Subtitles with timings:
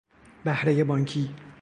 [0.45, 1.35] بهرهی بانکی